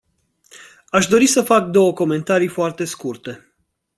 Aș 0.89 1.07
dori 1.07 1.25
să 1.27 1.41
fac 1.41 1.67
două 1.67 1.93
comentarii 1.93 2.47
foarte 2.47 2.85
scurte. 2.85 3.53